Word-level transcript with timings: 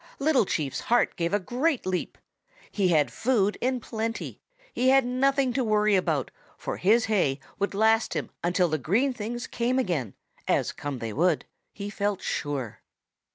Little 0.17 0.45
Chief's 0.45 0.79
heart 0.79 1.15
gave 1.15 1.31
a 1.31 1.39
great 1.39 1.85
leap. 1.85 2.17
He 2.71 2.87
had 2.87 3.13
food 3.13 3.55
in 3.61 3.79
plenty! 3.79 4.41
He 4.73 4.89
had 4.89 5.05
nothing 5.05 5.53
to 5.53 5.63
worry 5.63 5.95
about, 5.95 6.31
for 6.57 6.77
his 6.77 7.05
hay 7.05 7.39
would 7.59 7.75
last 7.75 8.15
him 8.15 8.31
until 8.43 8.67
the 8.67 8.79
green 8.79 9.13
things 9.13 9.45
came 9.45 9.77
again, 9.77 10.15
as 10.47 10.71
come 10.71 10.97
they 10.97 11.13
would, 11.13 11.45
he 11.71 11.91
felt 11.91 12.19
sure. 12.23 12.81